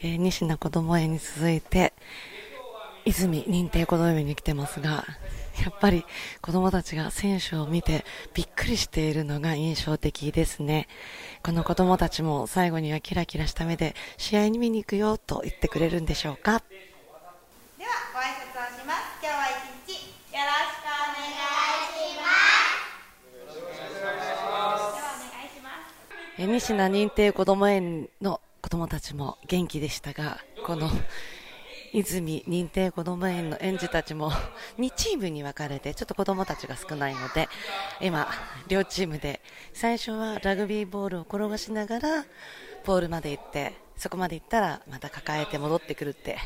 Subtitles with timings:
[0.00, 1.92] えー、西名こども園に続いて、
[3.04, 5.04] 泉認定こども園に来てますが、
[5.62, 6.04] やっぱり
[6.40, 10.86] 子供たちが選手を見てびっくりしているのが印象的ですね。
[11.42, 16.62] この子供たちも最後にはキラキラした目で試合に見に行くよと言ってくれるんでしょうか。
[17.76, 19.18] ではご挨拶をします。
[19.20, 19.98] 今日は一日
[20.36, 21.34] よろしくお願い
[22.06, 22.28] しま
[23.50, 23.58] す。
[23.58, 24.14] よろしくお願
[25.44, 25.72] いしま
[26.36, 26.42] す。
[26.42, 30.90] え西名認定こども園の子供たちも元気でしたが、この
[31.94, 34.30] 泉認定こども園の園児たちも
[34.78, 37.48] 2チームに分かれてちょっと子供たちが少ないので
[38.02, 38.28] 今、
[38.68, 39.40] 両チームで
[39.72, 42.26] 最初はラグビーボールを転がしながら
[42.84, 46.36] ポールまで行ってそこまで行ったらまた抱えて戻ってくるって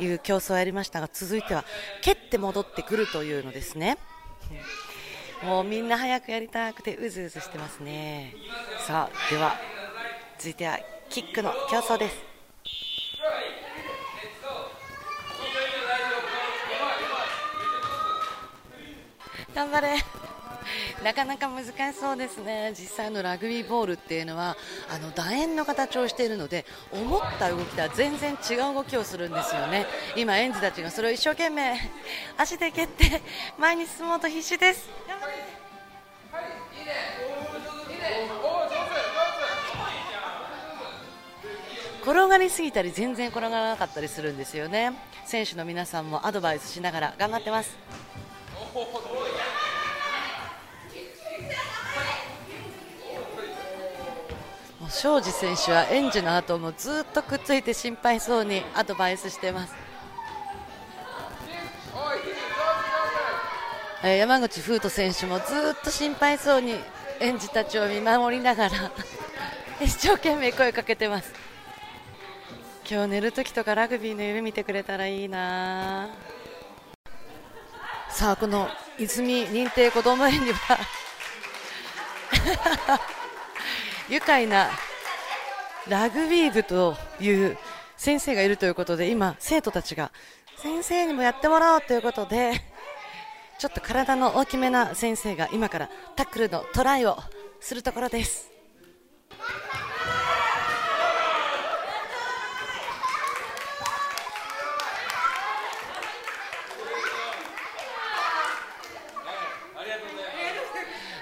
[0.00, 1.64] いう競争をやりましたが続いては
[2.02, 3.98] 蹴って戻ってくるというのですね。
[5.44, 8.34] もうみんな早くやりたくてうずうずしてますね。
[8.84, 9.54] さあ、では
[10.38, 12.28] 続いてはキックの競争です。
[19.54, 19.96] 頑張れ
[21.02, 24.56] なかなか難しそうですね、実際のラグビーボールっていうのは
[24.88, 31.76] あの楕円の形をしているので思った動きとは全然違う動きをするんですよね、今、園児たちがそれを一生懸命
[32.36, 33.22] 足で蹴って
[33.58, 35.37] 前に進もうと必死です頑張れ。
[42.08, 44.94] 転がりすぎたり全然転がらなかったりするんですよね。
[45.26, 47.76] 選手の皆さんもアドバイスしながら頑張ってます。
[54.88, 59.74] 庄司選手は園児の後もずっとくっついて心配そうにアドバイスしてます。
[64.02, 65.44] 山口風斗選手もず
[65.78, 66.76] っと心配そうに
[67.20, 68.90] 園児たちを見守りながら
[69.82, 71.47] 一生懸命声かけてます。
[72.90, 76.08] 今日寝るときとかラグビーの夢見てくれたらいいな
[78.08, 78.66] さあこの
[78.98, 80.78] 泉認定こども園には
[84.08, 84.70] 愉快な
[85.86, 87.58] ラグビー部という
[87.98, 90.10] 先生がいるということで今、生徒たちが
[90.56, 92.52] 先生にもやってもらおうということで
[93.58, 97.18] ちょっと体の大きめな先生が今からタックルのトライを
[97.60, 98.57] するところです。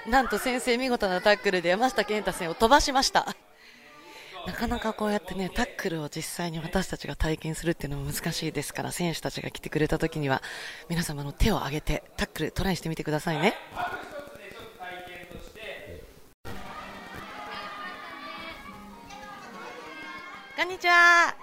[0.07, 3.35] なんと先生見事なタックルで山下健太選を飛ばしました。
[4.45, 10.41] なかなかこうやってねタックルを実際に私たちが体験するっていうのも難しいですから選手たちが来てくれた時には
[10.87, 13.55] 皆様の手を挙げてタックルトライしてみてくださいね。
[20.55, 21.35] こんにちは。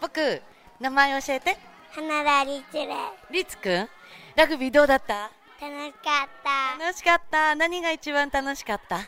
[0.00, 0.40] 僕
[0.80, 1.58] 名前教えて。
[1.90, 2.86] 花田リツレ
[3.32, 3.88] リツくん
[4.36, 5.30] ラグビーどうだった？
[5.60, 6.78] 楽しかった。
[6.84, 7.54] 楽しかった。
[7.54, 9.00] 何が一番楽しかった？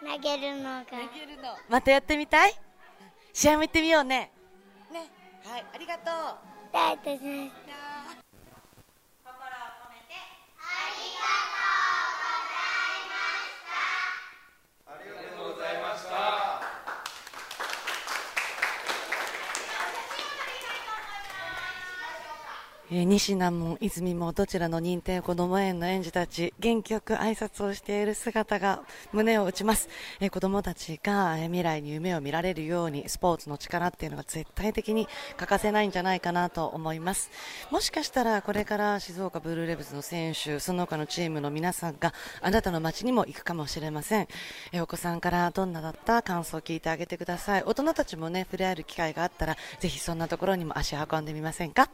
[0.00, 0.84] 投げるのが。
[0.84, 1.56] 投げるの。
[1.68, 2.54] またやってみたい？
[3.32, 4.30] 試合も行ってみようね。
[4.92, 5.10] ね。
[5.44, 6.14] はいありがとう。
[6.72, 7.89] ありがとうございます
[22.92, 35.06] えー、西名も泉もどちらの認定こども園の園児たち元気よく挨拶をしている姿が胸を打ちます、えー、子どもたちが、え、未来に夢を見られるようにスポーツの力っていうのが絶対的に
[35.36, 37.30] 欠かせないんじゃないかなと思います。
[37.70, 44.26] もしかしたらこれから静岡ブルーレブズの選手その他のチームの皆さんがあなたの街にも行くかもしれません、
[44.72, 46.22] えお子さんからどんなだった？
[46.22, 47.62] 感想を聞いてあげてください。
[47.62, 51.88] 大人たちもね触れ合える機会があったらぜひそんなところにも足を運んでみませんか？